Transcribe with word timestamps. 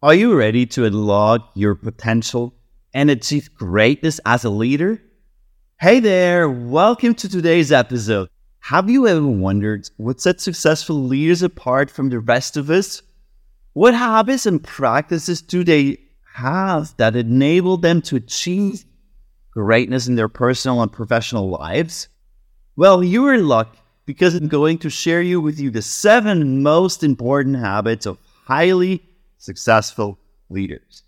Are 0.00 0.14
you 0.14 0.36
ready 0.36 0.64
to 0.66 0.84
unlock 0.84 1.50
your 1.54 1.74
potential 1.74 2.54
and 2.94 3.10
achieve 3.10 3.52
greatness 3.52 4.20
as 4.24 4.44
a 4.44 4.48
leader? 4.48 5.02
Hey 5.80 5.98
there, 5.98 6.48
welcome 6.48 7.16
to 7.16 7.28
today's 7.28 7.72
episode. 7.72 8.28
Have 8.60 8.88
you 8.88 9.08
ever 9.08 9.26
wondered 9.26 9.90
what 9.96 10.20
sets 10.20 10.44
successful 10.44 11.02
leaders 11.02 11.42
apart 11.42 11.90
from 11.90 12.10
the 12.10 12.20
rest 12.20 12.56
of 12.56 12.70
us? 12.70 13.02
What 13.72 13.92
habits 13.92 14.46
and 14.46 14.62
practices 14.62 15.42
do 15.42 15.64
they 15.64 15.98
have 16.34 16.96
that 16.98 17.16
enable 17.16 17.76
them 17.76 18.00
to 18.02 18.14
achieve 18.14 18.84
greatness 19.50 20.06
in 20.06 20.14
their 20.14 20.28
personal 20.28 20.80
and 20.80 20.92
professional 20.92 21.50
lives? 21.50 22.06
Well, 22.76 23.02
you're 23.02 23.34
in 23.34 23.48
luck 23.48 23.76
because 24.06 24.36
I'm 24.36 24.46
going 24.46 24.78
to 24.78 24.90
share 24.90 25.22
you 25.22 25.40
with 25.40 25.58
you 25.58 25.70
the 25.70 25.82
seven 25.82 26.62
most 26.62 27.02
important 27.02 27.56
habits 27.56 28.06
of 28.06 28.18
highly 28.44 29.02
successful 29.38 30.18
leaders. 30.50 31.04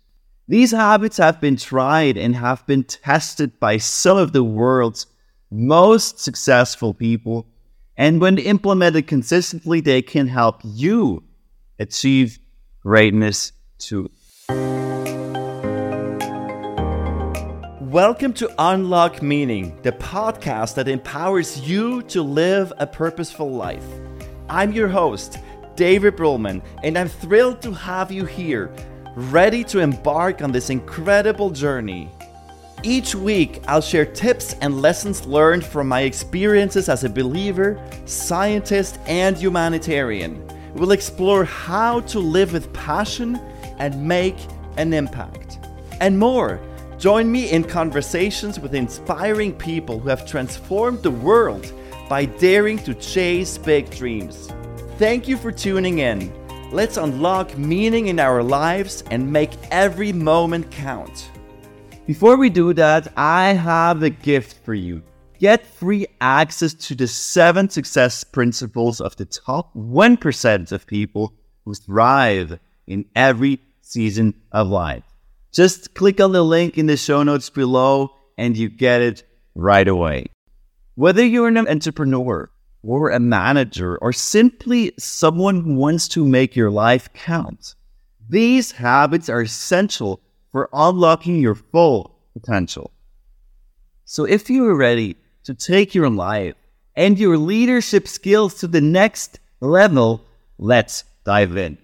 These 0.47 0.71
habits 0.71 1.17
have 1.17 1.39
been 1.39 1.57
tried 1.57 2.17
and 2.17 2.35
have 2.35 2.65
been 2.65 2.83
tested 2.83 3.59
by 3.59 3.77
some 3.77 4.17
of 4.17 4.33
the 4.33 4.43
world's 4.43 5.05
most 5.51 6.19
successful 6.19 6.93
people. 6.93 7.45
And 7.95 8.19
when 8.19 8.37
implemented 8.37 9.05
consistently, 9.07 9.81
they 9.81 10.01
can 10.01 10.27
help 10.27 10.61
you 10.63 11.23
achieve 11.77 12.39
greatness 12.81 13.51
too. 13.77 14.09
Welcome 17.91 18.31
to 18.35 18.49
Unlock 18.57 19.21
Meaning, 19.21 19.77
the 19.81 19.91
podcast 19.91 20.75
that 20.75 20.87
empowers 20.87 21.59
you 21.67 22.01
to 22.03 22.21
live 22.21 22.71
a 22.77 22.87
purposeful 22.87 23.51
life. 23.51 23.85
I'm 24.47 24.71
your 24.71 24.87
host. 24.87 25.37
David 25.75 26.15
Brulman, 26.15 26.61
and 26.83 26.97
I'm 26.97 27.07
thrilled 27.07 27.61
to 27.61 27.71
have 27.71 28.11
you 28.11 28.25
here, 28.25 28.73
ready 29.15 29.63
to 29.65 29.79
embark 29.79 30.41
on 30.41 30.51
this 30.51 30.69
incredible 30.69 31.49
journey. 31.49 32.09
Each 32.83 33.13
week, 33.13 33.61
I'll 33.67 33.81
share 33.81 34.05
tips 34.05 34.55
and 34.61 34.81
lessons 34.81 35.25
learned 35.25 35.63
from 35.63 35.87
my 35.87 36.01
experiences 36.01 36.89
as 36.89 37.03
a 37.03 37.09
believer, 37.09 37.79
scientist, 38.05 38.99
and 39.05 39.37
humanitarian. 39.37 40.43
We'll 40.73 40.91
explore 40.91 41.45
how 41.45 41.99
to 42.01 42.19
live 42.19 42.53
with 42.53 42.73
passion 42.73 43.35
and 43.77 44.07
make 44.07 44.37
an 44.77 44.93
impact. 44.93 45.59
And 45.99 46.17
more. 46.17 46.59
Join 46.97 47.31
me 47.31 47.49
in 47.49 47.63
conversations 47.63 48.59
with 48.59 48.75
inspiring 48.75 49.53
people 49.53 49.99
who 49.99 50.09
have 50.09 50.25
transformed 50.25 51.01
the 51.01 51.11
world 51.11 51.71
by 52.07 52.25
daring 52.25 52.77
to 52.79 52.93
chase 52.93 53.57
big 53.57 53.89
dreams. 53.89 54.49
Thank 55.01 55.27
you 55.27 55.35
for 55.35 55.51
tuning 55.51 55.97
in. 55.97 56.31
Let's 56.71 56.97
unlock 56.97 57.57
meaning 57.57 58.09
in 58.09 58.19
our 58.19 58.43
lives 58.43 59.03
and 59.09 59.33
make 59.33 59.49
every 59.71 60.13
moment 60.13 60.69
count. 60.69 61.31
Before 62.05 62.37
we 62.37 62.51
do 62.51 62.71
that, 62.73 63.11
I 63.17 63.53
have 63.53 64.03
a 64.03 64.11
gift 64.11 64.63
for 64.63 64.75
you. 64.75 65.01
Get 65.39 65.65
free 65.65 66.05
access 66.21 66.75
to 66.85 66.93
the 66.93 67.07
seven 67.07 67.67
success 67.67 68.23
principles 68.23 69.01
of 69.01 69.15
the 69.15 69.25
top 69.25 69.73
1% 69.73 70.71
of 70.71 70.85
people 70.85 71.33
who 71.65 71.73
thrive 71.73 72.59
in 72.85 73.05
every 73.15 73.59
season 73.81 74.35
of 74.51 74.67
life. 74.67 75.03
Just 75.51 75.95
click 75.95 76.21
on 76.21 76.31
the 76.31 76.43
link 76.43 76.77
in 76.77 76.85
the 76.85 76.95
show 76.95 77.23
notes 77.23 77.49
below 77.49 78.11
and 78.37 78.55
you 78.55 78.69
get 78.69 79.01
it 79.01 79.23
right 79.55 79.87
away. 79.87 80.27
Whether 80.93 81.25
you're 81.25 81.47
an 81.47 81.57
entrepreneur, 81.57 82.50
or 82.83 83.09
a 83.09 83.19
manager 83.19 83.97
or 83.97 84.11
simply 84.11 84.91
someone 84.97 85.61
who 85.61 85.75
wants 85.75 86.07
to 86.09 86.27
make 86.27 86.55
your 86.55 86.71
life 86.71 87.11
count. 87.13 87.75
These 88.29 88.71
habits 88.71 89.29
are 89.29 89.41
essential 89.41 90.21
for 90.51 90.69
unlocking 90.73 91.39
your 91.39 91.55
full 91.55 92.15
potential. 92.33 92.91
So 94.05 94.25
if 94.25 94.49
you 94.49 94.67
are 94.67 94.75
ready 94.75 95.15
to 95.43 95.53
take 95.53 95.95
your 95.95 96.09
life 96.09 96.55
and 96.95 97.17
your 97.17 97.37
leadership 97.37 98.07
skills 98.07 98.55
to 98.55 98.67
the 98.67 98.81
next 98.81 99.39
level, 99.59 100.25
let's 100.57 101.03
dive 101.23 101.55
in. 101.57 101.77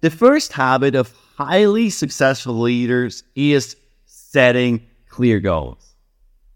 The 0.00 0.10
first 0.10 0.52
habit 0.52 0.94
of 0.94 1.14
highly 1.36 1.90
successful 1.90 2.54
leaders 2.54 3.22
is 3.34 3.76
setting 4.06 4.86
clear 5.08 5.40
goals. 5.40 5.94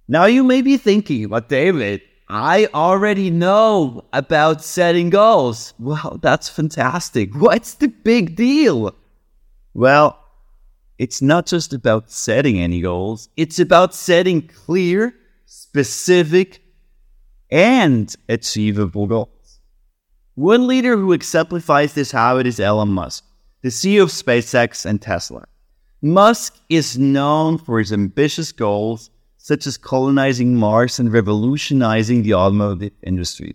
Now 0.08 0.26
you 0.26 0.44
may 0.44 0.62
be 0.62 0.76
thinking, 0.76 1.28
but 1.28 1.48
David, 1.48 2.02
I 2.28 2.68
already 2.72 3.30
know 3.30 4.04
about 4.12 4.64
setting 4.64 5.10
goals. 5.10 5.74
Well, 5.78 6.18
that's 6.22 6.48
fantastic. 6.48 7.34
What's 7.34 7.74
the 7.74 7.88
big 7.88 8.34
deal? 8.34 8.94
Well, 9.74 10.18
it's 10.98 11.20
not 11.20 11.46
just 11.46 11.72
about 11.74 12.10
setting 12.10 12.58
any 12.58 12.80
goals, 12.80 13.28
it's 13.36 13.58
about 13.58 13.94
setting 13.94 14.42
clear, 14.46 15.14
specific, 15.44 16.62
and 17.50 18.14
achievable 18.28 19.06
goals. 19.06 19.60
One 20.34 20.66
leader 20.66 20.96
who 20.96 21.12
exemplifies 21.12 21.94
this 21.94 22.10
habit 22.12 22.46
is 22.46 22.58
Elon 22.58 22.88
Musk, 22.88 23.24
the 23.62 23.68
CEO 23.68 24.04
of 24.04 24.08
SpaceX 24.08 24.86
and 24.86 25.00
Tesla. 25.00 25.44
Musk 26.00 26.58
is 26.68 26.98
known 26.98 27.58
for 27.58 27.78
his 27.78 27.92
ambitious 27.92 28.52
goals 28.52 29.10
such 29.44 29.66
as 29.66 29.76
colonizing 29.76 30.54
Mars 30.56 30.98
and 30.98 31.12
revolutionizing 31.12 32.22
the 32.22 32.32
automotive 32.32 32.92
industry. 33.02 33.54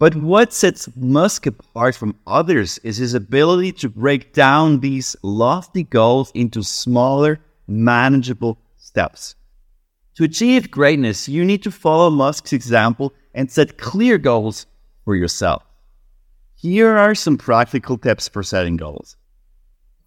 But 0.00 0.16
what 0.16 0.52
sets 0.52 0.88
Musk 0.96 1.46
apart 1.46 1.94
from 1.94 2.16
others 2.26 2.78
is 2.78 2.96
his 2.96 3.14
ability 3.14 3.70
to 3.74 3.88
break 3.88 4.32
down 4.32 4.80
these 4.80 5.14
lofty 5.22 5.84
goals 5.84 6.32
into 6.34 6.64
smaller, 6.64 7.38
manageable 7.68 8.58
steps. 8.76 9.36
To 10.16 10.24
achieve 10.24 10.68
greatness, 10.68 11.28
you 11.28 11.44
need 11.44 11.62
to 11.62 11.70
follow 11.70 12.10
Musk's 12.10 12.52
example 12.52 13.12
and 13.32 13.48
set 13.48 13.78
clear 13.78 14.18
goals 14.18 14.66
for 15.04 15.14
yourself. 15.14 15.62
Here 16.56 16.98
are 16.98 17.14
some 17.14 17.38
practical 17.38 17.98
tips 17.98 18.26
for 18.26 18.42
setting 18.42 18.76
goals. 18.76 19.16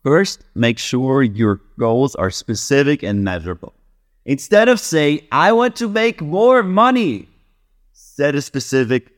First, 0.03 0.43
make 0.53 0.79
sure 0.79 1.23
your 1.23 1.61
goals 1.79 2.13
are 2.15 2.29
specific 2.29 3.03
and 3.03 3.23
measurable. 3.23 3.73
Instead 4.25 4.69
of 4.69 4.79
saying, 4.79 5.21
I 5.31 5.51
want 5.51 5.75
to 5.77 5.89
make 5.89 6.21
more 6.21 6.63
money, 6.63 7.27
set 7.91 8.35
a 8.35 8.41
specific 8.41 9.11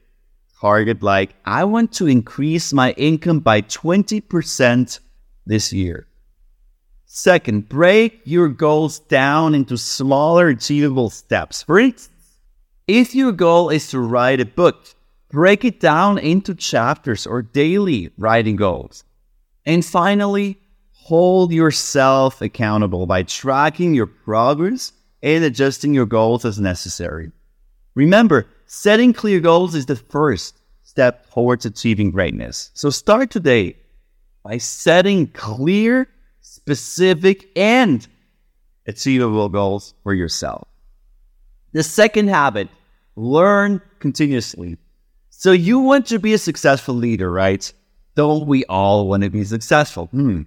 target 0.60 1.04
like, 1.04 1.36
I 1.46 1.64
want 1.66 1.94
to 1.94 2.08
increase 2.08 2.74
my 2.74 2.92
income 2.94 3.40
by 3.40 3.62
20% 3.62 5.00
this 5.46 5.72
year. 5.72 6.08
Second, 7.06 7.70
break 7.70 8.20
your 8.26 8.50
goals 8.50 9.00
down 9.00 9.54
into 9.54 9.78
smaller, 9.78 10.50
achievable 10.50 11.10
steps. 11.10 11.62
For 11.62 11.80
instance, 11.80 12.12
if 12.88 13.16
your 13.16 13.32
goal 13.32 13.70
is 13.70 13.88
to 13.90 14.00
write 14.00 14.42
a 14.42 14.46
book, 14.46 14.86
break 15.30 15.64
it 15.64 15.80
down 15.80 16.18
into 16.18 16.56
chapters 16.56 17.26
or 17.26 17.42
daily 17.42 18.12
writing 18.18 18.56
goals. 18.56 19.04
And 19.66 19.86
finally, 19.86 20.60
hold 21.06 21.52
yourself 21.52 22.42
accountable 22.42 23.06
by 23.06 23.22
tracking 23.22 23.94
your 23.94 24.08
progress 24.08 24.92
and 25.22 25.44
adjusting 25.44 25.94
your 25.94 26.08
goals 26.08 26.44
as 26.44 26.60
necessary. 26.60 27.32
Remember, 27.94 28.48
setting 28.66 29.14
clear 29.14 29.40
goals 29.40 29.76
is 29.76 29.86
the 29.86 29.96
first 29.96 30.60
step 30.82 31.30
towards 31.30 31.64
achieving 31.64 32.10
greatness. 32.10 32.72
So 32.74 32.90
start 32.90 33.30
today 33.30 33.76
by 34.44 34.58
setting 34.58 35.28
clear, 35.28 36.08
specific, 36.42 37.52
and 37.56 38.08
achievable 38.88 39.50
goals 39.50 39.94
for 40.02 40.16
yourself. 40.16 40.68
The 41.74 41.84
second 41.84 42.30
habit, 42.30 42.68
learn 43.16 43.80
continuously. 44.00 44.80
So 45.30 45.52
you 45.52 45.78
want 45.78 46.08
to 46.08 46.18
be 46.18 46.34
a 46.34 46.40
successful 46.40 46.96
leader, 46.96 47.32
right? 47.32 47.72
Don't 48.16 48.48
we 48.48 48.66
all 48.66 49.08
want 49.08 49.22
to 49.22 49.30
be 49.30 49.44
successful? 49.44 50.08
Hmm. 50.08 50.44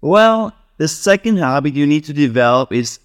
Well, 0.00 0.52
the 0.76 0.86
second 0.86 1.38
habit 1.38 1.74
you 1.74 1.86
need 1.86 2.04
to 2.04 2.12
develop 2.12 2.72
is 2.72 3.00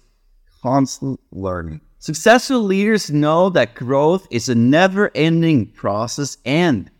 constant 0.62 1.20
learning. 1.32 1.80
Successful 1.98 2.60
leaders 2.60 3.10
know 3.10 3.50
that 3.50 3.74
growth 3.74 4.28
is 4.30 4.48
a 4.48 4.54
never 4.54 5.10
ending 5.14 5.66
process 5.66 6.36
and 6.44 6.90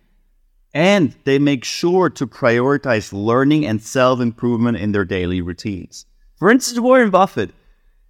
and 0.76 1.14
they 1.22 1.38
make 1.38 1.64
sure 1.64 2.10
to 2.10 2.26
prioritize 2.26 3.12
learning 3.12 3.64
and 3.64 3.80
self 3.80 4.20
improvement 4.20 4.76
in 4.78 4.90
their 4.90 5.04
daily 5.04 5.40
routines. 5.40 6.06
For 6.36 6.50
instance, 6.50 6.80
Warren 6.80 7.10
Buffett, 7.10 7.50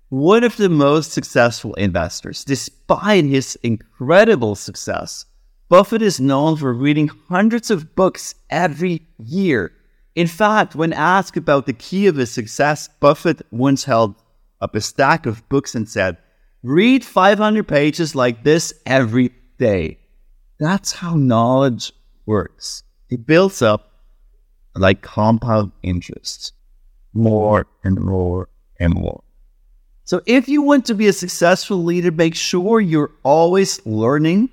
one 0.09 0.45
of 0.45 0.57
the 0.57 0.71
most 0.71 1.13
successful 1.13 1.75
investors, 1.75 2.45
despite 2.45 3.27
his 3.27 3.59
incredible 3.63 4.55
success, 4.55 5.27
Buffett 5.69 6.01
is 6.01 6.19
known 6.21 6.57
for 6.57 6.73
reading 6.73 7.11
hundreds 7.29 7.71
of 7.71 7.95
books 7.95 8.35
every 8.49 9.07
year 9.19 9.73
in 10.15 10.27
fact, 10.27 10.75
when 10.75 10.93
asked 10.93 11.37
about 11.37 11.67
the 11.67 11.73
key 11.73 12.07
of 12.07 12.17
his 12.17 12.31
success, 12.31 12.89
Buffett 13.01 13.43
once 13.51 13.85
held 13.85 14.15
up 14.61 14.75
a 14.75 14.81
stack 14.81 15.27
of 15.27 15.49
books 15.49 15.75
and 15.75 15.89
said, 15.89 16.19
Read 16.63 17.05
500 17.05 17.67
pages 17.69 18.15
like 18.15 18.43
this 18.45 18.73
every 18.87 19.33
day. 19.59 19.99
That's 20.59 20.93
how 20.93 21.17
knowledge 21.17 21.93
works. 22.27 22.85
It 23.11 23.27
builds 23.27 23.61
up 23.61 23.91
like 24.75 25.03
compound 25.03 25.73
interest. 25.83 26.53
more 27.13 27.67
and 27.85 28.01
more 28.01 28.49
and 28.81 28.93
more. 28.93 29.23
So 30.05 30.21
if 30.27 30.49
you 30.49 30.63
want 30.63 30.85
to 30.87 30.95
be 30.95 31.07
a 31.07 31.13
successful 31.13 31.83
leader, 31.83 32.11
make 32.11 32.35
sure 32.35 32.81
you're 32.81 33.13
always 33.23 33.85
learning 33.87 34.51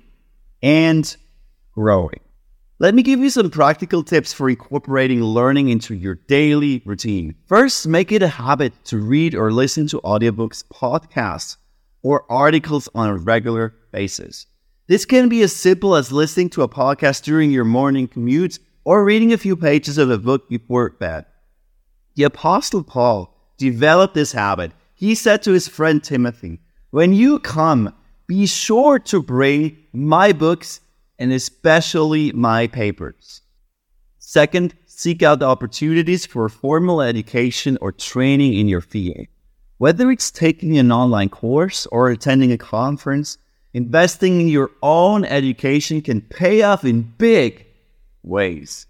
and 0.62 1.14
growing. 1.74 2.20
Let 2.82 2.96
me 2.96 3.04
give 3.04 3.20
you 3.20 3.30
some 3.30 3.48
practical 3.48 4.02
tips 4.02 4.32
for 4.32 4.50
incorporating 4.50 5.22
learning 5.22 5.68
into 5.68 5.94
your 5.94 6.16
daily 6.16 6.82
routine. 6.84 7.36
First, 7.46 7.86
make 7.86 8.10
it 8.10 8.24
a 8.24 8.26
habit 8.26 8.72
to 8.86 8.98
read 8.98 9.36
or 9.36 9.52
listen 9.52 9.86
to 9.86 10.00
audiobooks, 10.00 10.64
podcasts, 10.64 11.58
or 12.02 12.24
articles 12.28 12.88
on 12.92 13.08
a 13.08 13.16
regular 13.16 13.72
basis. 13.92 14.46
This 14.88 15.04
can 15.04 15.28
be 15.28 15.42
as 15.42 15.54
simple 15.54 15.94
as 15.94 16.10
listening 16.10 16.50
to 16.50 16.62
a 16.62 16.68
podcast 16.68 17.22
during 17.22 17.52
your 17.52 17.64
morning 17.64 18.08
commute 18.08 18.58
or 18.82 19.04
reading 19.04 19.32
a 19.32 19.38
few 19.38 19.54
pages 19.54 19.96
of 19.96 20.10
a 20.10 20.18
book 20.18 20.48
before 20.48 20.90
bed. 20.90 21.26
The 22.16 22.24
Apostle 22.24 22.82
Paul 22.82 23.32
developed 23.58 24.14
this 24.14 24.32
habit. 24.32 24.72
He 24.96 25.14
said 25.14 25.44
to 25.44 25.52
his 25.52 25.68
friend 25.68 26.02
Timothy, 26.02 26.58
When 26.90 27.12
you 27.12 27.38
come, 27.38 27.94
be 28.26 28.44
sure 28.46 28.98
to 28.98 29.22
bring 29.22 29.76
my 29.92 30.32
books 30.32 30.80
and 31.18 31.32
especially 31.32 32.32
my 32.32 32.66
papers. 32.66 33.42
Second, 34.18 34.74
seek 34.86 35.22
out 35.22 35.40
the 35.40 35.46
opportunities 35.46 36.24
for 36.26 36.48
formal 36.48 37.02
education 37.02 37.76
or 37.80 37.92
training 37.92 38.54
in 38.54 38.68
your 38.68 38.80
field. 38.80 39.26
Whether 39.78 40.10
it's 40.10 40.30
taking 40.30 40.78
an 40.78 40.92
online 40.92 41.28
course 41.28 41.86
or 41.86 42.08
attending 42.08 42.52
a 42.52 42.58
conference, 42.58 43.36
investing 43.74 44.40
in 44.40 44.48
your 44.48 44.70
own 44.82 45.24
education 45.24 46.02
can 46.02 46.20
pay 46.20 46.62
off 46.62 46.84
in 46.84 47.12
big 47.18 47.66
ways. 48.22 48.86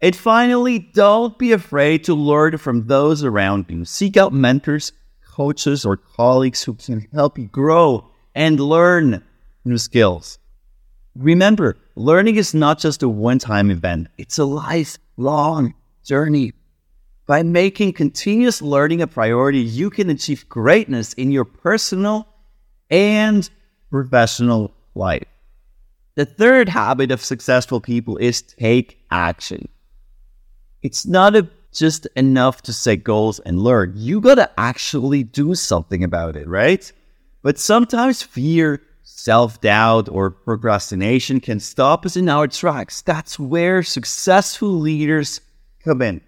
And 0.00 0.16
finally, 0.16 0.78
don't 0.78 1.38
be 1.38 1.52
afraid 1.52 2.04
to 2.04 2.14
learn 2.14 2.58
from 2.58 2.86
those 2.86 3.24
around 3.24 3.66
you. 3.68 3.84
Seek 3.84 4.16
out 4.16 4.32
mentors, 4.32 4.92
coaches, 5.26 5.84
or 5.84 5.96
colleagues 5.96 6.62
who 6.62 6.74
can 6.74 7.06
help 7.12 7.38
you 7.38 7.46
grow 7.46 8.10
and 8.34 8.60
learn 8.60 9.22
new 9.64 9.78
skills. 9.78 10.38
Remember, 11.16 11.76
learning 11.94 12.36
is 12.36 12.54
not 12.54 12.78
just 12.78 13.02
a 13.02 13.08
one 13.08 13.38
time 13.38 13.70
event, 13.70 14.08
it's 14.18 14.38
a 14.38 14.44
lifelong 14.44 15.74
journey. 16.04 16.52
By 17.26 17.42
making 17.42 17.94
continuous 17.94 18.60
learning 18.60 19.00
a 19.00 19.06
priority, 19.06 19.60
you 19.60 19.88
can 19.90 20.10
achieve 20.10 20.48
greatness 20.48 21.14
in 21.14 21.30
your 21.30 21.44
personal 21.44 22.28
and 22.90 23.48
professional 23.90 24.74
life. 24.94 25.24
The 26.16 26.26
third 26.26 26.68
habit 26.68 27.10
of 27.10 27.24
successful 27.24 27.80
people 27.80 28.16
is 28.18 28.42
take 28.42 28.98
action. 29.10 29.68
It's 30.82 31.06
not 31.06 31.34
a, 31.34 31.48
just 31.72 32.06
enough 32.14 32.60
to 32.62 32.72
set 32.72 33.04
goals 33.04 33.38
and 33.40 33.60
learn. 33.60 33.94
You 33.96 34.20
got 34.20 34.34
to 34.34 34.50
actually 34.58 35.22
do 35.22 35.54
something 35.54 36.04
about 36.04 36.36
it, 36.36 36.46
right? 36.46 36.92
But 37.42 37.58
sometimes 37.58 38.22
fear 38.22 38.82
self 39.04 39.60
doubt 39.60 40.08
or 40.08 40.30
procrastination 40.30 41.38
can 41.40 41.60
stop 41.60 42.04
us 42.04 42.16
in 42.16 42.28
our 42.28 42.48
tracks. 42.48 43.02
That's 43.02 43.38
where 43.38 43.82
successful 43.82 44.70
leaders 44.70 45.40
come 45.84 46.02
in. 46.02 46.20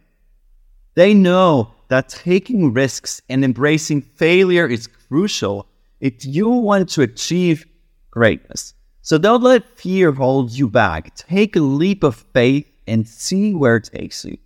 They 0.94 1.12
know 1.14 1.72
that 1.88 2.08
taking 2.08 2.72
risks 2.72 3.20
and 3.28 3.44
embracing 3.44 4.02
failure 4.02 4.66
is 4.66 4.86
crucial 4.86 5.66
if 6.00 6.24
you 6.24 6.48
want 6.48 6.88
to 6.90 7.02
achieve 7.02 7.66
greatness. 8.10 8.74
So 9.02 9.18
don't 9.18 9.42
let 9.42 9.78
fear 9.78 10.12
hold 10.12 10.52
you 10.52 10.68
back. 10.68 11.14
Take 11.14 11.56
a 11.56 11.60
leap 11.60 12.02
of 12.02 12.16
faith 12.32 12.70
and 12.86 13.06
see 13.06 13.54
where 13.54 13.76
it 13.76 13.90
takes 13.92 14.24
you. 14.24 14.36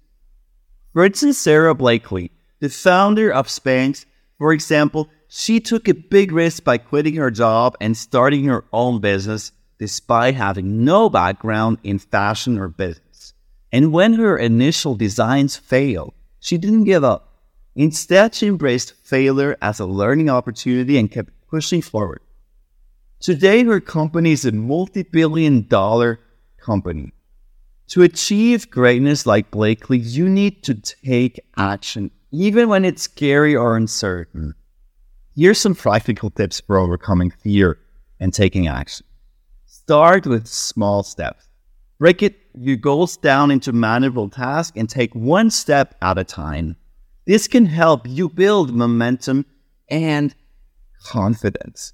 For 0.92 1.04
instance, 1.04 1.38
Sara 1.38 1.74
Blakely, 1.74 2.30
the 2.60 2.68
founder 2.68 3.32
of 3.32 3.46
Spanx, 3.46 4.04
for 4.38 4.52
example, 4.52 5.08
she 5.32 5.60
took 5.60 5.86
a 5.86 5.94
big 5.94 6.32
risk 6.32 6.64
by 6.64 6.76
quitting 6.76 7.14
her 7.14 7.30
job 7.30 7.76
and 7.80 7.96
starting 7.96 8.46
her 8.46 8.64
own 8.72 9.00
business 9.00 9.52
despite 9.78 10.34
having 10.34 10.84
no 10.84 11.08
background 11.08 11.78
in 11.84 12.00
fashion 12.00 12.58
or 12.58 12.66
business. 12.66 13.32
And 13.70 13.92
when 13.92 14.14
her 14.14 14.36
initial 14.36 14.96
designs 14.96 15.54
failed, 15.54 16.14
she 16.40 16.58
didn't 16.58 16.82
give 16.82 17.04
up. 17.04 17.44
Instead, 17.76 18.34
she 18.34 18.48
embraced 18.48 18.94
failure 19.04 19.56
as 19.62 19.78
a 19.78 19.86
learning 19.86 20.28
opportunity 20.28 20.98
and 20.98 21.08
kept 21.08 21.30
pushing 21.46 21.80
forward. 21.80 22.20
Today, 23.20 23.62
her 23.62 23.80
company 23.80 24.32
is 24.32 24.44
a 24.44 24.50
multi 24.50 25.04
billion 25.04 25.68
dollar 25.68 26.18
company. 26.58 27.12
To 27.90 28.02
achieve 28.02 28.68
greatness 28.68 29.26
like 29.26 29.52
Blakely, 29.52 29.98
you 29.98 30.28
need 30.28 30.64
to 30.64 30.74
take 30.74 31.38
action, 31.56 32.10
even 32.32 32.68
when 32.68 32.84
it's 32.84 33.02
scary 33.02 33.54
or 33.54 33.76
uncertain. 33.76 34.54
Here's 35.36 35.60
some 35.60 35.76
practical 35.76 36.30
tips 36.30 36.60
for 36.60 36.76
overcoming 36.76 37.30
fear 37.30 37.78
and 38.18 38.34
taking 38.34 38.66
action. 38.66 39.06
Start 39.66 40.26
with 40.26 40.48
small 40.48 41.04
steps. 41.04 41.48
Break 41.98 42.22
it 42.22 42.36
your 42.58 42.76
goals 42.76 43.16
down 43.16 43.52
into 43.52 43.72
manageable 43.72 44.28
tasks 44.28 44.76
and 44.76 44.88
take 44.88 45.14
one 45.14 45.50
step 45.50 45.94
at 46.02 46.18
a 46.18 46.24
time. 46.24 46.74
This 47.26 47.46
can 47.46 47.64
help 47.66 48.08
you 48.08 48.28
build 48.28 48.74
momentum 48.74 49.46
and 49.88 50.34
confidence. 51.04 51.92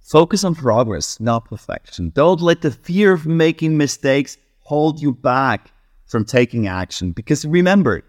Focus 0.00 0.44
on 0.44 0.54
progress, 0.54 1.20
not 1.20 1.46
perfection. 1.46 2.10
Don't 2.10 2.42
let 2.42 2.60
the 2.60 2.70
fear 2.70 3.12
of 3.12 3.24
making 3.24 3.78
mistakes 3.78 4.36
hold 4.58 5.00
you 5.00 5.12
back 5.12 5.70
from 6.04 6.26
taking 6.26 6.66
action 6.66 7.12
because 7.12 7.46
remember, 7.46 8.04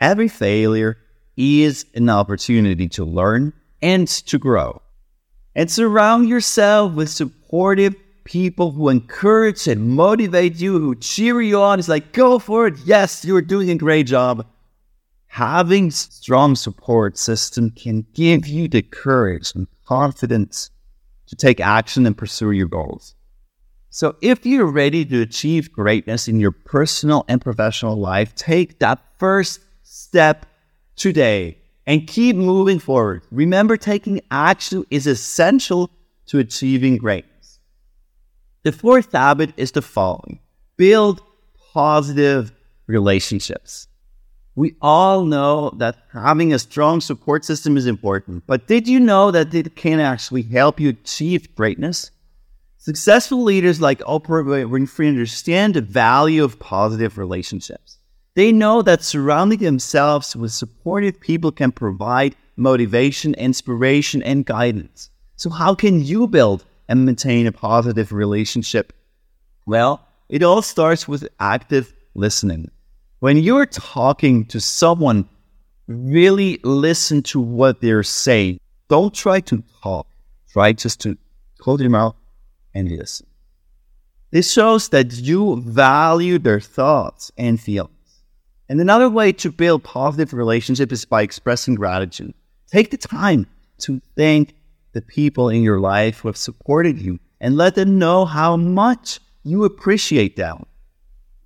every 0.00 0.28
failure 0.28 0.98
is 1.36 1.86
an 1.94 2.08
opportunity 2.08 2.88
to 2.88 3.04
learn 3.04 3.52
and 3.82 4.08
to 4.08 4.38
grow. 4.38 4.82
And 5.54 5.70
surround 5.70 6.28
yourself 6.28 6.92
with 6.92 7.08
supportive 7.08 7.94
people 8.24 8.72
who 8.72 8.88
encourage 8.88 9.68
and 9.68 9.88
motivate 9.90 10.56
you, 10.56 10.78
who 10.78 10.94
cheer 10.96 11.40
you 11.40 11.60
on. 11.60 11.78
It's 11.78 11.88
like, 11.88 12.12
go 12.12 12.38
for 12.38 12.66
it. 12.66 12.74
Yes, 12.84 13.24
you're 13.24 13.40
doing 13.40 13.70
a 13.70 13.76
great 13.76 14.06
job. 14.06 14.46
Having 15.28 15.92
strong 15.92 16.56
support 16.56 17.16
system 17.18 17.70
can 17.70 18.06
give 18.14 18.46
you 18.46 18.68
the 18.68 18.82
courage 18.82 19.52
and 19.54 19.66
confidence 19.84 20.70
to 21.26 21.36
take 21.36 21.60
action 21.60 22.06
and 22.06 22.16
pursue 22.16 22.50
your 22.52 22.68
goals. 22.68 23.14
So 23.90 24.16
if 24.20 24.44
you're 24.44 24.66
ready 24.66 25.04
to 25.06 25.22
achieve 25.22 25.72
greatness 25.72 26.28
in 26.28 26.38
your 26.40 26.52
personal 26.52 27.24
and 27.28 27.40
professional 27.40 27.96
life, 27.96 28.34
take 28.34 28.78
that 28.80 29.00
first 29.18 29.60
step 29.82 30.46
today 30.96 31.58
and 31.86 32.06
keep 32.06 32.34
moving 32.36 32.78
forward. 32.78 33.22
Remember, 33.30 33.76
taking 33.76 34.20
action 34.30 34.84
is 34.90 35.06
essential 35.06 35.90
to 36.26 36.38
achieving 36.38 36.96
greatness. 36.96 37.60
The 38.64 38.72
fourth 38.72 39.12
habit 39.12 39.52
is 39.56 39.70
the 39.70 39.82
following 39.82 40.40
build 40.76 41.22
positive 41.72 42.52
relationships. 42.86 43.86
We 44.56 44.74
all 44.80 45.24
know 45.24 45.70
that 45.76 45.98
having 46.12 46.52
a 46.52 46.58
strong 46.58 47.00
support 47.00 47.44
system 47.44 47.76
is 47.76 47.86
important, 47.86 48.44
but 48.46 48.66
did 48.66 48.88
you 48.88 48.98
know 48.98 49.30
that 49.30 49.54
it 49.54 49.76
can 49.76 50.00
actually 50.00 50.42
help 50.42 50.80
you 50.80 50.88
achieve 50.88 51.54
greatness? 51.54 52.10
Successful 52.78 53.42
leaders 53.42 53.80
like 53.80 53.98
Oprah 54.00 54.66
Winfrey 54.66 55.08
understand 55.08 55.74
the 55.74 55.80
value 55.82 56.42
of 56.42 56.58
positive 56.58 57.18
relationships. 57.18 57.98
They 58.36 58.52
know 58.52 58.82
that 58.82 59.02
surrounding 59.02 59.60
themselves 59.60 60.36
with 60.36 60.52
supportive 60.52 61.18
people 61.18 61.50
can 61.50 61.72
provide 61.72 62.36
motivation, 62.54 63.32
inspiration, 63.32 64.22
and 64.22 64.44
guidance. 64.44 65.08
So, 65.36 65.48
how 65.48 65.74
can 65.74 66.04
you 66.04 66.28
build 66.28 66.62
and 66.86 67.06
maintain 67.06 67.46
a 67.46 67.52
positive 67.52 68.12
relationship? 68.12 68.92
Well, 69.64 70.06
it 70.28 70.42
all 70.42 70.60
starts 70.60 71.08
with 71.08 71.26
active 71.40 71.94
listening. 72.14 72.70
When 73.20 73.38
you're 73.38 73.64
talking 73.64 74.44
to 74.46 74.60
someone, 74.60 75.26
really 75.88 76.60
listen 76.62 77.22
to 77.32 77.40
what 77.40 77.80
they're 77.80 78.02
saying. 78.02 78.60
Don't 78.90 79.14
try 79.14 79.40
to 79.40 79.64
talk. 79.82 80.08
Try 80.52 80.74
just 80.74 81.00
to 81.00 81.16
close 81.56 81.80
your 81.80 81.88
mouth 81.88 82.16
and 82.74 82.90
listen. 82.90 83.28
This 84.30 84.52
shows 84.52 84.90
that 84.90 85.14
you 85.14 85.62
value 85.62 86.38
their 86.38 86.60
thoughts 86.60 87.32
and 87.38 87.58
feelings. 87.58 87.95
And 88.68 88.80
another 88.80 89.08
way 89.08 89.32
to 89.32 89.52
build 89.52 89.84
positive 89.84 90.32
relationships 90.32 90.92
is 90.92 91.04
by 91.04 91.22
expressing 91.22 91.74
gratitude. 91.74 92.34
Take 92.66 92.90
the 92.90 92.96
time 92.96 93.46
to 93.78 94.00
thank 94.16 94.54
the 94.92 95.02
people 95.02 95.48
in 95.48 95.62
your 95.62 95.78
life 95.78 96.18
who 96.18 96.28
have 96.28 96.36
supported 96.36 96.98
you 96.98 97.20
and 97.40 97.56
let 97.56 97.74
them 97.74 97.98
know 97.98 98.24
how 98.24 98.56
much 98.56 99.20
you 99.44 99.64
appreciate 99.64 100.36
them. 100.36 100.66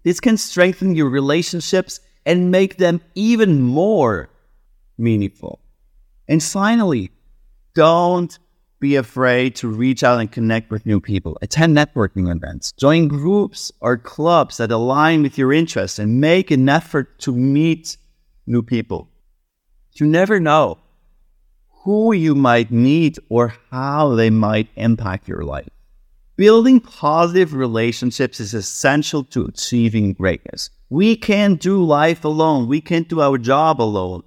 This 0.02 0.20
can 0.20 0.36
strengthen 0.36 0.94
your 0.94 1.10
relationships 1.10 2.00
and 2.24 2.50
make 2.50 2.76
them 2.76 3.00
even 3.14 3.60
more 3.60 4.30
meaningful. 4.96 5.60
And 6.28 6.42
finally, 6.42 7.10
don't 7.74 8.38
be 8.80 8.96
afraid 8.96 9.54
to 9.56 9.68
reach 9.68 10.02
out 10.02 10.20
and 10.20 10.32
connect 10.32 10.70
with 10.70 10.87
new 10.87 11.00
people. 11.00 11.38
Attend 11.42 11.76
networking 11.76 12.34
events, 12.34 12.72
join 12.72 13.08
groups 13.08 13.70
or 13.80 13.96
clubs 13.96 14.56
that 14.56 14.72
align 14.72 15.22
with 15.22 15.37
your 15.37 15.52
interests, 15.52 15.99
and 15.99 16.20
make 16.20 16.50
an 16.50 16.68
effort 16.68 17.18
to 17.20 17.32
meet 17.32 17.96
new 18.46 18.62
people. 18.62 19.08
You 19.94 20.06
never 20.06 20.40
know 20.40 20.78
who 21.84 22.12
you 22.12 22.34
might 22.34 22.70
meet 22.70 23.18
or 23.28 23.54
how 23.70 24.14
they 24.14 24.30
might 24.30 24.68
impact 24.76 25.28
your 25.28 25.44
life. 25.44 25.68
Building 26.37 26.80
positive 26.80 27.52
relationships 27.52 28.40
is 28.40 28.54
essential 28.54 29.25
to 29.25 29.44
achieving 29.44 30.14
greatness. 30.14 30.70
We 30.88 31.16
can't 31.16 31.60
do 31.60 31.84
life 31.84 32.25
alone. 32.25 32.66
We 32.66 32.80
can't 32.80 33.08
do 33.08 33.20
our 33.20 33.37
job 33.37 33.80
alone. 33.80 34.22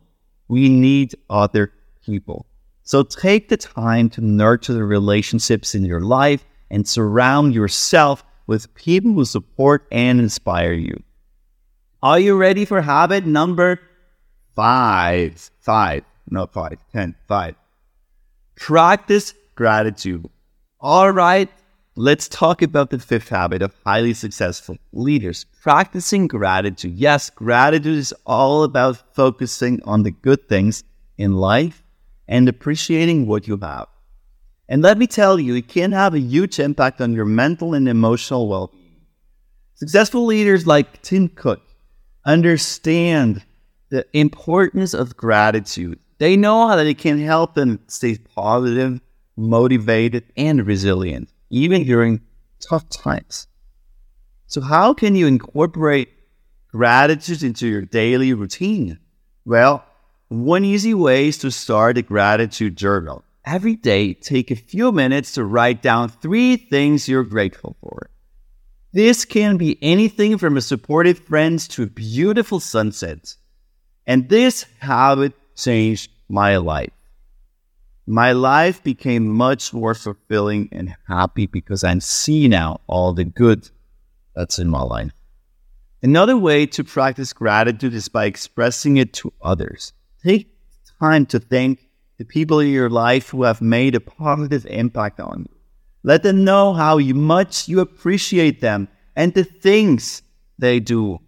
We 0.48 0.70
need 0.70 1.16
other 1.30 1.72
people. 2.06 2.46
So 2.84 3.04
take 3.04 3.48
the 3.48 3.58
time 3.58 4.10
to 4.12 4.22
nurture 4.22 4.74
the 4.74 4.84
relationships 4.84 5.74
in 5.74 5.86
your 5.86 6.02
life 6.02 6.44
and 6.70 6.88
surround 6.88 7.56
yourself 7.56 8.26
with 8.46 8.74
people 8.76 9.14
who 9.14 9.24
support 9.24 9.88
and 9.90 10.20
inspire 10.20 10.74
you. 10.74 11.02
Are 12.02 12.20
you 12.20 12.36
ready 12.36 12.66
for 12.66 12.82
habit 12.82 13.26
number 13.26 13.80
five? 14.54 15.50
Five, 15.62 16.04
not 16.30 16.52
five, 16.52 16.78
ten, 16.92 17.16
five. 17.26 17.56
Practice 18.56 19.34
gratitude. 19.56 20.30
All 20.82 21.12
right, 21.12 21.50
let's 21.96 22.28
talk 22.28 22.62
about 22.62 22.90
the 22.90 23.00
fifth 23.00 23.30
habit 23.30 23.62
of 23.62 23.74
highly 23.86 24.14
successful 24.14 24.78
leaders 24.92 25.46
practicing 25.62 26.28
gratitude. 26.28 26.96
Yes, 26.96 27.30
gratitude 27.30 27.98
is 27.98 28.14
all 28.26 28.64
about 28.64 29.16
focusing 29.16 29.82
on 29.84 30.04
the 30.04 30.12
good 30.12 30.50
things 30.50 30.84
in 31.18 31.36
life 31.36 31.83
and 32.28 32.48
appreciating 32.48 33.28
what 33.28 33.48
you 33.48 33.58
have. 33.58 33.88
And 34.70 34.82
let 34.82 34.98
me 34.98 35.08
tell 35.08 35.40
you, 35.40 35.56
it 35.56 35.68
can 35.68 35.92
have 35.92 36.14
a 36.14 36.20
huge 36.20 36.60
impact 36.60 37.02
on 37.02 37.14
your 37.14 37.26
mental 37.26 37.74
and 37.74 37.88
emotional 37.88 38.48
well 38.48 38.68
being. 38.68 39.02
Successful 39.76 40.26
leaders 40.26 40.66
like 40.66 41.02
Tim 41.02 41.28
Cook 41.28 41.62
understand 42.26 43.44
the 43.90 44.06
importance 44.14 44.94
of 44.94 45.18
gratitude. 45.18 46.00
They 46.18 46.38
know 46.38 46.68
how 46.68 46.76
that 46.78 46.88
it 46.88 46.98
can 46.98 47.20
help 47.20 47.54
them 47.54 47.80
stay 47.88 48.18
positive, 48.18 49.02
motivated, 49.36 50.24
and 50.38 50.66
resilient, 50.66 51.30
even 51.50 51.84
during 51.84 52.22
tough 52.60 52.88
times. 52.90 53.48
So, 54.48 54.62
how 54.62 54.94
can 54.94 55.16
you 55.16 55.28
incorporate 55.28 56.10
gratitude 56.72 57.44
into 57.44 57.68
your 57.68 57.82
daily 57.82 58.34
routine? 58.34 59.00
Well, 59.46 59.84
one 60.42 60.66
easy 60.66 60.94
way 60.94 61.28
is 61.28 61.38
to 61.40 61.52
start 61.52 61.98
a 61.98 62.02
gratitude 62.02 62.76
journal. 62.76 63.24
Every 63.46 63.76
day, 63.76 64.14
take 64.14 64.50
a 64.50 64.56
few 64.56 64.92
minutes 64.92 65.34
to 65.34 65.44
write 65.44 65.82
down 65.82 66.10
three 66.10 66.56
things 66.56 67.08
you're 67.08 67.24
grateful 67.24 67.76
for. 67.82 68.10
This 68.94 69.26
can 69.26 69.58
be 69.58 69.78
anything 69.82 70.38
from 70.38 70.58
a 70.58 70.62
supportive 70.62 71.20
friend 71.20 71.60
to 71.70 71.84
a 71.84 71.88
beautiful 71.88 72.60
sunset. 72.60 73.36
And 74.08 74.28
this 74.30 74.66
habit 74.80 75.34
changed 75.56 76.10
my 76.30 76.58
life. 76.58 76.94
My 78.08 78.32
life 78.32 78.84
became 78.84 79.28
much 79.28 79.72
more 79.72 79.94
fulfilling 79.94 80.70
and 80.72 80.96
happy 81.08 81.46
because 81.46 81.84
I 81.84 81.98
see 82.00 82.48
now 82.48 82.82
all 82.88 83.14
the 83.14 83.24
good 83.24 83.70
that's 84.36 84.58
in 84.58 84.68
my 84.68 84.82
life. 84.82 85.12
Another 86.02 86.38
way 86.38 86.66
to 86.66 86.84
practice 86.84 87.34
gratitude 87.34 87.94
is 87.94 88.10
by 88.10 88.26
expressing 88.26 88.98
it 88.98 89.14
to 89.14 89.32
others. 89.42 89.94
Take 90.24 90.56
time 91.00 91.26
to 91.28 91.40
thank 91.40 91.90
the 92.18 92.24
people 92.24 92.60
in 92.60 92.70
your 92.70 92.90
life 92.90 93.30
who 93.30 93.44
have 93.44 93.62
made 93.62 93.94
a 93.94 94.00
positive 94.00 94.66
impact 94.68 95.20
on 95.20 95.48
you. 95.50 95.56
Let 96.04 96.24
them 96.24 96.44
know 96.46 96.74
how 96.74 96.98
much 97.00 97.68
you 97.68 97.82
appreciate 97.82 98.62
them 98.62 98.88
and 99.16 99.34
the 99.34 99.44
things 99.44 100.22
they 100.58 100.80
do. 100.80 101.20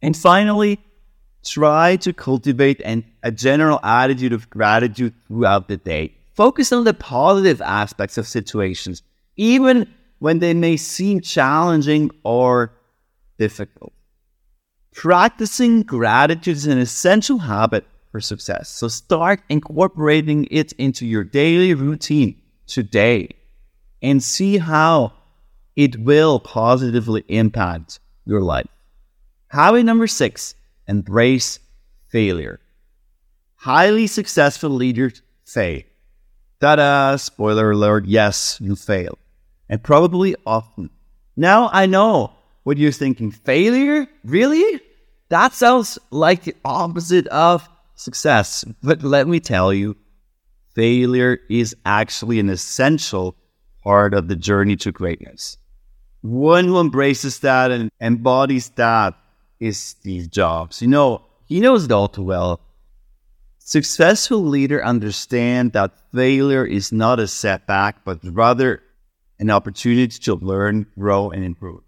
And 0.00 0.16
finally, 0.16 0.80
try 1.44 1.96
to 1.96 2.12
cultivate 2.12 2.80
an, 2.84 3.04
a 3.22 3.30
general 3.30 3.78
attitude 3.84 4.32
of 4.32 4.50
gratitude 4.50 5.14
throughout 5.26 5.68
the 5.68 5.76
day. 5.76 6.14
Focus 6.34 6.72
on 6.72 6.84
the 6.84 6.94
positive 6.94 7.60
aspects 7.60 8.18
of 8.18 8.26
situations, 8.26 9.02
even 9.36 9.92
when 10.18 10.38
they 10.38 10.54
may 10.54 10.76
seem 10.76 11.20
challenging 11.20 12.10
or 12.24 12.72
difficult. 13.38 13.92
Practicing 14.92 15.82
gratitude 15.82 16.56
is 16.56 16.66
an 16.66 16.78
essential 16.78 17.38
habit 17.38 17.84
for 18.12 18.20
success. 18.20 18.68
So 18.68 18.86
start 18.86 19.40
incorporating 19.48 20.46
it 20.50 20.72
into 20.72 21.06
your 21.06 21.24
daily 21.24 21.74
routine 21.74 22.40
today 22.66 23.30
and 24.02 24.22
see 24.22 24.58
how 24.58 25.14
it 25.74 25.98
will 25.98 26.38
positively 26.38 27.24
impact 27.28 27.98
your 28.26 28.42
life. 28.42 28.68
Habit 29.48 29.84
number 29.84 30.06
six, 30.06 30.54
embrace 30.86 31.58
failure. 32.08 32.60
Highly 33.56 34.06
successful 34.06 34.70
leaders 34.70 35.22
say, 35.44 35.86
ta-da, 36.60 37.16
spoiler 37.16 37.70
alert, 37.70 38.04
yes, 38.06 38.58
you 38.60 38.76
fail. 38.76 39.18
And 39.68 39.82
probably 39.82 40.36
often. 40.44 40.90
Now 41.34 41.70
I 41.72 41.86
know 41.86 42.32
what 42.64 42.76
you're 42.76 42.92
thinking. 42.92 43.30
Failure? 43.30 44.06
Really? 44.22 44.80
That 45.30 45.54
sounds 45.54 45.98
like 46.10 46.44
the 46.44 46.54
opposite 46.62 47.26
of 47.28 47.66
success. 48.02 48.64
But 48.82 49.02
let 49.02 49.28
me 49.28 49.40
tell 49.40 49.72
you, 49.72 49.96
failure 50.74 51.38
is 51.48 51.76
actually 51.84 52.40
an 52.40 52.48
essential 52.48 53.36
part 53.82 54.14
of 54.14 54.28
the 54.28 54.36
journey 54.36 54.76
to 54.76 54.92
greatness. 54.92 55.56
One 56.22 56.66
who 56.66 56.80
embraces 56.80 57.40
that 57.40 57.70
and 57.70 57.90
embodies 58.00 58.70
that 58.70 59.14
is 59.58 59.78
Steve 59.78 60.30
Jobs. 60.30 60.80
You 60.82 60.88
know, 60.88 61.22
he 61.46 61.60
knows 61.60 61.84
it 61.84 61.92
all 61.92 62.08
too 62.08 62.22
well. 62.22 62.60
Successful 63.58 64.44
leaders 64.44 64.82
understand 64.84 65.72
that 65.72 65.92
failure 66.12 66.64
is 66.64 66.92
not 66.92 67.20
a 67.20 67.26
setback, 67.26 68.04
but 68.04 68.18
rather 68.22 68.82
an 69.38 69.50
opportunity 69.50 70.18
to 70.20 70.34
learn, 70.34 70.86
grow, 70.98 71.30
and 71.30 71.44
improve. 71.44 71.80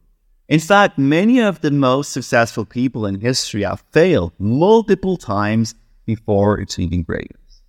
In 0.48 0.60
fact, 0.60 0.98
many 0.98 1.40
of 1.40 1.60
the 1.62 1.70
most 1.70 2.12
successful 2.12 2.64
people 2.64 3.06
in 3.06 3.20
history 3.20 3.62
have 3.62 3.84
failed 3.92 4.32
multiple 4.38 5.16
times 5.16 5.74
before 6.06 6.56
achieving 6.56 7.02
greatness. 7.02 7.62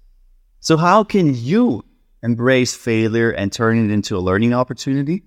So, 0.60 0.78
how 0.78 1.04
can 1.04 1.36
you 1.36 1.84
embrace 2.24 2.76
failure 2.76 3.30
and 3.30 3.52
turn 3.52 3.78
it 3.78 3.94
into 3.94 4.18
a 4.18 4.20
learning 4.20 4.54
opportunity? 4.54 5.24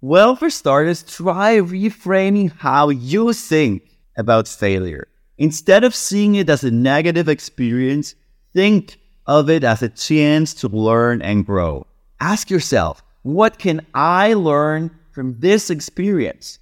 Well, 0.00 0.36
for 0.36 0.50
starters, 0.50 1.02
try 1.02 1.56
reframing 1.56 2.52
how 2.58 2.90
you 2.90 3.32
think 3.32 3.96
about 4.16 4.48
failure. 4.48 5.08
Instead 5.38 5.82
of 5.82 5.94
seeing 5.94 6.34
it 6.34 6.50
as 6.50 6.62
a 6.62 6.70
negative 6.70 7.28
experience, 7.28 8.14
think 8.52 8.98
of 9.26 9.48
it 9.48 9.64
as 9.64 9.82
a 9.82 9.88
chance 9.88 10.52
to 10.54 10.68
learn 10.68 11.22
and 11.22 11.46
grow. 11.46 11.86
Ask 12.20 12.50
yourself, 12.50 13.02
what 13.22 13.58
can 13.58 13.84
I 13.94 14.34
learn 14.34 14.90
from 15.12 15.38
this 15.40 15.70
experience? 15.70 16.58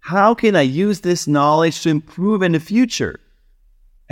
How 0.00 0.34
can 0.34 0.54
I 0.56 0.62
use 0.62 1.00
this 1.00 1.26
knowledge 1.26 1.82
to 1.82 1.90
improve 1.90 2.42
in 2.42 2.52
the 2.52 2.60
future? 2.60 3.18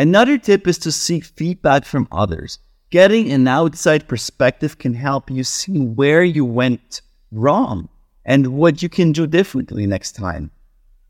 Another 0.00 0.38
tip 0.38 0.66
is 0.66 0.78
to 0.78 0.90
seek 0.90 1.25
feedback 1.25 1.85
from 1.85 2.09
others. 2.11 2.59
Getting 2.88 3.30
an 3.30 3.47
outside 3.47 4.09
perspective 4.09 4.78
can 4.78 4.95
help 4.95 5.30
you 5.30 5.45
see 5.45 5.78
where 5.78 6.25
you 6.25 6.42
went 6.42 7.02
wrong 7.30 7.87
and 8.25 8.54
what 8.54 8.83
you 8.83 8.88
can 8.88 9.12
do 9.12 9.26
differently 9.26 9.85
next 9.85 10.12
time. 10.12 10.52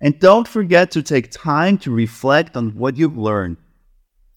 And 0.00 0.18
don't 0.18 0.48
forget 0.48 0.90
to 0.90 1.04
take 1.04 1.30
time 1.30 1.78
to 1.78 1.92
reflect 1.92 2.56
on 2.56 2.70
what 2.70 2.96
you've 2.96 3.16
learned. 3.16 3.58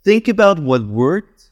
Think 0.03 0.27
about 0.27 0.59
what 0.59 0.85
worked 0.85 1.49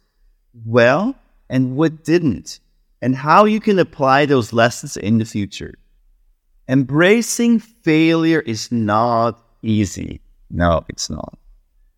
well 0.64 1.16
and 1.50 1.76
what 1.76 2.04
didn't, 2.04 2.60
and 3.02 3.16
how 3.16 3.46
you 3.46 3.60
can 3.60 3.80
apply 3.80 4.28
those 4.28 4.54
lessons 4.54 4.96
in 4.96 5.18
the 5.18 5.26
future. 5.26 5.74
Embracing 6.68 7.58
failure 7.58 8.42
is 8.42 8.72
not 8.72 9.44
easy. 9.64 10.22
No, 10.52 10.86
it's 10.88 11.10
not. 11.10 11.40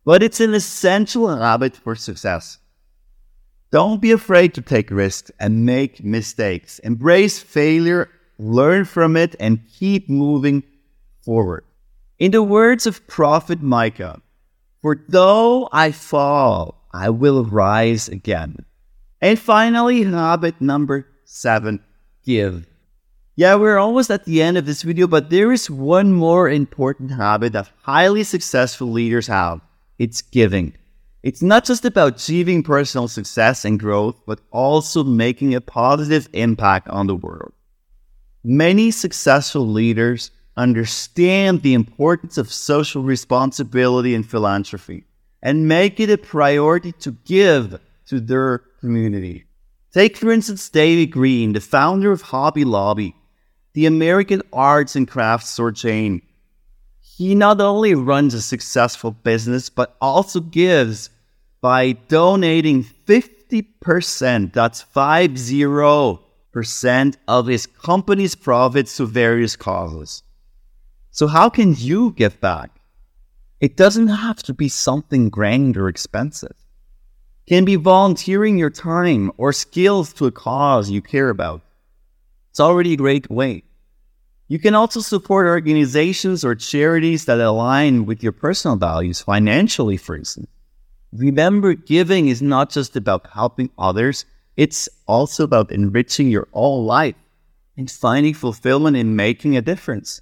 But 0.05 0.23
it's 0.23 0.39
an 0.39 0.53
essential 0.53 1.35
habit 1.35 1.75
for 1.75 1.95
success. 1.95 2.57
Don't 3.71 4.01
be 4.01 4.11
afraid 4.11 4.53
to 4.53 4.61
take 4.61 4.91
risks 4.91 5.31
and 5.39 5.65
make 5.65 6.03
mistakes. 6.03 6.79
Embrace 6.79 7.39
failure 7.39 8.09
learn 8.37 8.85
from 8.85 9.15
it, 9.15 9.35
and 9.39 9.67
keep 9.67 10.09
moving 10.09 10.63
forward. 11.21 11.63
In 12.19 12.31
the 12.31 12.43
words 12.43 12.85
of 12.85 13.05
Prophet 13.07 13.61
Micah, 13.61 14.21
for 14.81 14.99
though 15.07 15.69
I 15.71 15.91
fall, 15.91 16.87
I 16.93 17.09
will 17.09 17.45
rise 17.45 18.07
again. 18.09 18.65
And 19.21 19.39
finally, 19.39 20.03
habit 20.03 20.59
number 20.59 21.07
seven, 21.25 21.81
give. 22.25 22.67
Yeah, 23.35 23.55
we're 23.55 23.79
almost 23.79 24.11
at 24.11 24.25
the 24.25 24.41
end 24.41 24.57
of 24.57 24.65
this 24.65 24.83
video, 24.83 25.07
but 25.07 25.29
there 25.29 25.51
is 25.51 25.69
one 25.69 26.13
more 26.13 26.49
important 26.49 27.11
habit 27.11 27.53
that 27.53 27.71
highly 27.81 28.23
successful 28.23 28.91
leaders 28.91 29.27
have. 29.27 29.61
It's 29.97 30.21
giving. 30.21 30.75
It's 31.21 31.41
not 31.41 31.63
just 31.63 31.85
about 31.85 32.15
achieving 32.15 32.63
personal 32.63 33.07
success 33.07 33.63
and 33.63 33.79
growth, 33.79 34.19
but 34.25 34.41
also 34.51 35.03
making 35.03 35.55
a 35.55 35.61
positive 35.61 36.27
impact 36.33 36.89
on 36.89 37.07
the 37.07 37.15
world. 37.15 37.53
Many 38.43 38.91
successful 38.91 39.65
leaders 39.65 40.31
understand 40.57 41.61
the 41.61 41.73
importance 41.73 42.37
of 42.37 42.51
social 42.51 43.03
responsibility 43.03 44.13
and 44.13 44.29
philanthropy, 44.29 45.05
and 45.41 45.67
make 45.67 45.99
it 45.99 46.09
a 46.09 46.17
priority 46.17 46.91
to 46.91 47.11
give 47.25 47.79
to 48.07 48.19
their 48.19 48.59
community. 48.81 49.45
Take, 49.93 50.17
for 50.17 50.31
instance, 50.31 50.69
David 50.69 51.11
Green, 51.11 51.53
the 51.53 51.61
founder 51.61 52.11
of 52.11 52.21
Hobby 52.21 52.65
Lobby, 52.65 53.15
the 53.73 53.85
American 53.85 54.41
arts 54.51 54.95
and 54.95 55.07
crafts 55.07 55.51
store 55.51 55.71
chain. 55.71 56.21
He 57.15 57.35
not 57.35 57.61
only 57.61 57.93
runs 57.93 58.33
a 58.33 58.41
successful 58.41 59.11
business, 59.11 59.69
but 59.69 59.95
also 60.01 60.39
gives 60.39 61.11
by 61.61 61.91
donating 61.91 62.83
50%, 62.83 64.51
that's 64.51 64.83
50% 64.83 67.15
of 67.27 67.45
his 67.45 67.67
company's 67.67 68.33
profits 68.33 68.97
to 68.97 69.05
various 69.05 69.55
causes. 69.55 70.23
So, 71.11 71.27
how 71.27 71.49
can 71.49 71.75
you 71.77 72.13
give 72.13 72.41
back? 72.41 72.71
It 73.61 73.77
doesn't 73.77 74.07
have 74.07 74.41
to 74.43 74.53
be 74.53 74.67
something 74.67 75.29
grand 75.29 75.77
or 75.77 75.87
expensive. 75.87 76.55
It 77.45 77.53
can 77.53 77.63
be 77.63 77.75
volunteering 77.75 78.57
your 78.57 78.71
time 78.71 79.31
or 79.37 79.53
skills 79.53 80.13
to 80.13 80.25
a 80.25 80.31
cause 80.31 80.89
you 80.89 81.03
care 81.03 81.29
about. 81.29 81.61
It's 82.49 82.59
already 82.59 82.93
a 82.93 82.97
great 82.97 83.29
way. 83.29 83.65
You 84.53 84.59
can 84.59 84.75
also 84.75 84.99
support 84.99 85.47
organizations 85.47 86.45
or 86.45 86.53
charities 86.53 87.25
that 87.25 87.39
align 87.39 88.05
with 88.05 88.21
your 88.21 88.31
personal 88.31 88.77
values 88.77 89.19
financially, 89.19 89.97
for 89.97 90.15
instance. 90.15 90.45
Remember, 91.11 91.73
giving 91.73 92.27
is 92.27 92.39
not 92.39 92.69
just 92.69 92.95
about 92.95 93.25
helping 93.33 93.71
others, 93.79 94.25
it's 94.55 94.87
also 95.07 95.43
about 95.43 95.71
enriching 95.71 96.29
your 96.29 96.47
own 96.53 96.85
life 96.85 97.15
and 97.77 97.89
finding 97.89 98.35
fulfillment 98.35 98.95
in 98.95 99.15
making 99.15 99.57
a 99.57 99.61
difference. 99.63 100.21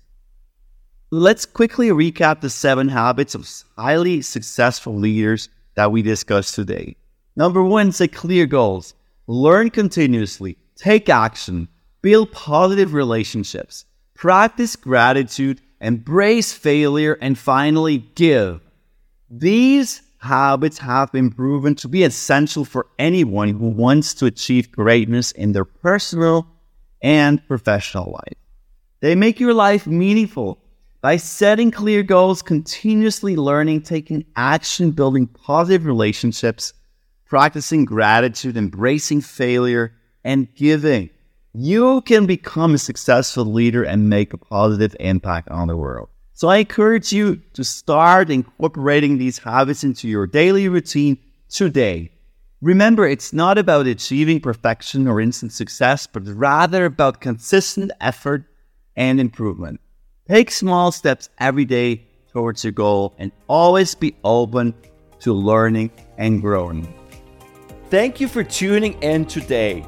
Let's 1.09 1.45
quickly 1.45 1.89
recap 1.89 2.39
the 2.39 2.49
seven 2.49 2.87
habits 2.87 3.35
of 3.35 3.45
highly 3.77 4.21
successful 4.21 4.95
leaders 4.95 5.49
that 5.75 5.91
we 5.91 6.01
discussed 6.01 6.55
today. 6.55 6.95
Number 7.35 7.61
one, 7.61 7.91
set 7.91 8.13
clear 8.13 8.45
goals. 8.45 8.93
Learn 9.27 9.69
continuously. 9.71 10.57
Take 10.77 11.09
action. 11.09 11.67
Build 12.01 12.31
positive 12.31 12.93
relationships. 12.93 13.83
Practice 14.21 14.75
gratitude. 14.75 15.61
Embrace 15.79 16.53
failure. 16.53 17.17
And 17.21 17.35
finally, 17.35 17.97
give. 18.13 18.61
These 19.31 20.03
habits 20.19 20.77
have 20.77 21.11
been 21.11 21.31
proven 21.31 21.73
to 21.77 21.87
be 21.87 22.03
essential 22.03 22.63
for 22.63 22.85
anyone 22.99 23.49
who 23.49 23.69
wants 23.69 24.13
to 24.13 24.27
achieve 24.27 24.71
greatness 24.71 25.31
in 25.31 25.53
their 25.53 25.65
personal 25.65 26.45
and 27.01 27.43
professional 27.47 28.11
life. 28.11 28.37
They 28.99 29.15
make 29.15 29.39
your 29.39 29.55
life 29.55 29.87
meaningful 29.87 30.59
by 31.01 31.17
setting 31.17 31.71
clear 31.71 32.03
goals, 32.03 32.43
continuously 32.43 33.35
learning, 33.35 33.81
taking 33.81 34.23
action, 34.35 34.91
building 34.91 35.25
positive 35.25 35.87
relationships, 35.87 36.73
practicing 37.25 37.85
gratitude, 37.85 38.55
embracing 38.55 39.21
failure, 39.21 39.93
and 40.23 40.53
giving, 40.53 41.09
you 41.53 42.01
can 42.01 42.25
become 42.25 42.73
a 42.73 42.77
successful 42.77 43.45
leader 43.45 43.83
and 43.83 44.09
make 44.09 44.33
a 44.33 44.37
positive 44.37 44.95
impact 44.99 45.49
on 45.49 45.67
the 45.67 45.75
world. 45.75 46.09
So 46.33 46.47
I 46.47 46.57
encourage 46.57 47.11
you 47.11 47.41
to 47.53 47.63
start 47.63 48.29
incorporating 48.29 49.17
these 49.17 49.37
habits 49.37 49.83
into 49.83 50.07
your 50.07 50.27
daily 50.27 50.69
routine 50.69 51.17
today. 51.49 52.11
Remember, 52.61 53.05
it's 53.05 53.33
not 53.33 53.57
about 53.57 53.87
achieving 53.87 54.39
perfection 54.39 55.07
or 55.07 55.19
instant 55.19 55.51
success, 55.51 56.07
but 56.07 56.23
rather 56.25 56.85
about 56.85 57.19
consistent 57.19 57.91
effort 57.99 58.45
and 58.95 59.19
improvement. 59.19 59.81
Take 60.27 60.51
small 60.51 60.91
steps 60.91 61.29
every 61.39 61.65
day 61.65 62.05
towards 62.31 62.63
your 62.63 62.71
goal 62.71 63.13
and 63.17 63.31
always 63.47 63.93
be 63.93 64.15
open 64.23 64.73
to 65.19 65.33
learning 65.33 65.91
and 66.17 66.41
growing. 66.41 66.93
Thank 67.89 68.21
you 68.21 68.27
for 68.27 68.43
tuning 68.43 68.93
in 69.03 69.25
today. 69.25 69.85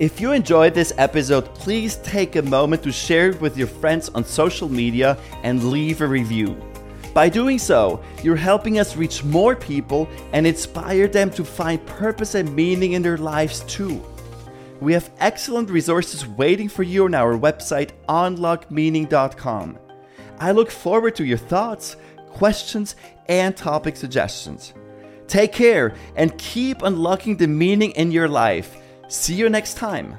If 0.00 0.20
you 0.20 0.32
enjoyed 0.32 0.74
this 0.74 0.92
episode, 0.98 1.54
please 1.54 1.96
take 1.96 2.34
a 2.34 2.42
moment 2.42 2.82
to 2.82 2.90
share 2.90 3.30
it 3.30 3.40
with 3.40 3.56
your 3.56 3.68
friends 3.68 4.08
on 4.08 4.24
social 4.24 4.68
media 4.68 5.16
and 5.44 5.70
leave 5.70 6.00
a 6.00 6.06
review. 6.06 6.56
By 7.12 7.28
doing 7.28 7.60
so, 7.60 8.02
you're 8.20 8.34
helping 8.34 8.80
us 8.80 8.96
reach 8.96 9.22
more 9.22 9.54
people 9.54 10.08
and 10.32 10.48
inspire 10.48 11.06
them 11.06 11.30
to 11.30 11.44
find 11.44 11.86
purpose 11.86 12.34
and 12.34 12.56
meaning 12.56 12.94
in 12.94 13.02
their 13.02 13.18
lives 13.18 13.60
too. 13.68 14.02
We 14.80 14.92
have 14.94 15.12
excellent 15.20 15.70
resources 15.70 16.26
waiting 16.26 16.68
for 16.68 16.82
you 16.82 17.04
on 17.04 17.14
our 17.14 17.38
website, 17.38 17.90
unlockmeaning.com. 18.08 19.78
I 20.40 20.50
look 20.50 20.72
forward 20.72 21.14
to 21.14 21.24
your 21.24 21.38
thoughts, 21.38 21.94
questions, 22.30 22.96
and 23.28 23.56
topic 23.56 23.96
suggestions. 23.96 24.74
Take 25.28 25.52
care 25.52 25.94
and 26.16 26.36
keep 26.36 26.82
unlocking 26.82 27.36
the 27.36 27.46
meaning 27.46 27.92
in 27.92 28.10
your 28.10 28.28
life. 28.28 28.76
See 29.14 29.34
you 29.34 29.48
next 29.48 29.74
time. 29.74 30.18